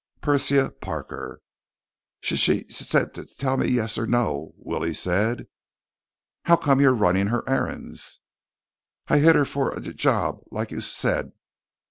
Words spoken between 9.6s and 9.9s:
a